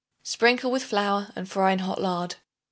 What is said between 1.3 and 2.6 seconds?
and fry in hot lard.